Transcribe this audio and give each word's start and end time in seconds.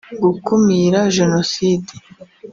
gukumira 0.23 0.99
jenoside 1.15 1.93